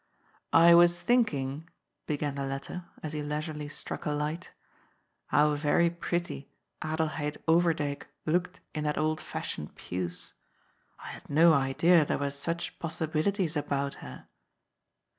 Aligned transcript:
"I 0.67 0.73
was 0.73 0.99
thinking," 0.99 1.69
began 2.07 2.33
the 2.33 2.43
latter, 2.43 2.85
as 3.03 3.13
he 3.13 3.21
leisurely 3.21 3.69
struck 3.69 4.03
a 4.05 4.09
light," 4.09 4.51
how 5.27 5.53
very 5.53 5.91
pretty 5.91 6.49
Adelheid 6.81 7.37
Overdyk 7.47 8.05
looked 8.25 8.61
in 8.73 8.83
that 8.85 8.97
old 8.97 9.21
fashioned 9.21 9.75
puce. 9.75 10.33
I 10.97 11.09
had 11.09 11.29
no 11.29 11.53
idea 11.53 12.03
there 12.03 12.17
were 12.17 12.31
such 12.31 12.79
possi 12.79 13.05
bilities 13.11 13.55
about 13.55 13.93
her." 14.01 14.25